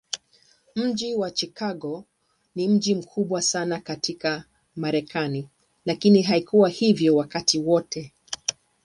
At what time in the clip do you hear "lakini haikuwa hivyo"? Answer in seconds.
5.85-7.15